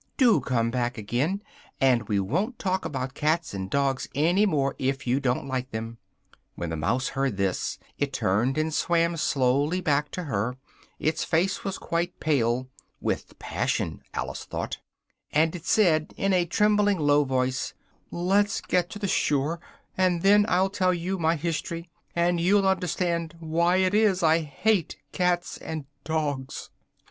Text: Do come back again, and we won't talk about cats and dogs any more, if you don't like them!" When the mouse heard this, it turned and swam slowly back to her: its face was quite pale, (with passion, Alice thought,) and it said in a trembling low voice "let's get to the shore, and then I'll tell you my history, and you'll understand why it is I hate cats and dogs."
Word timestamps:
Do 0.17 0.39
come 0.39 0.71
back 0.71 0.97
again, 0.97 1.43
and 1.79 2.07
we 2.09 2.19
won't 2.19 2.57
talk 2.57 2.85
about 2.85 3.13
cats 3.13 3.53
and 3.53 3.69
dogs 3.69 4.09
any 4.15 4.47
more, 4.47 4.73
if 4.79 5.05
you 5.05 5.19
don't 5.19 5.47
like 5.47 5.69
them!" 5.69 5.99
When 6.55 6.71
the 6.71 6.75
mouse 6.75 7.09
heard 7.09 7.37
this, 7.37 7.77
it 7.99 8.11
turned 8.11 8.57
and 8.57 8.73
swam 8.73 9.15
slowly 9.15 9.79
back 9.79 10.09
to 10.13 10.23
her: 10.23 10.57
its 10.97 11.23
face 11.23 11.63
was 11.63 11.77
quite 11.77 12.19
pale, 12.19 12.67
(with 12.99 13.37
passion, 13.37 14.01
Alice 14.11 14.43
thought,) 14.43 14.79
and 15.31 15.55
it 15.55 15.67
said 15.67 16.15
in 16.17 16.33
a 16.33 16.47
trembling 16.47 16.97
low 16.97 17.23
voice 17.23 17.75
"let's 18.09 18.59
get 18.59 18.89
to 18.89 18.97
the 18.97 19.07
shore, 19.07 19.59
and 19.95 20.23
then 20.23 20.47
I'll 20.49 20.71
tell 20.71 20.95
you 20.95 21.19
my 21.19 21.35
history, 21.35 21.91
and 22.15 22.41
you'll 22.41 22.67
understand 22.67 23.35
why 23.39 23.75
it 23.75 23.93
is 23.93 24.23
I 24.23 24.39
hate 24.39 24.97
cats 25.11 25.59
and 25.59 25.85
dogs." 26.03 26.71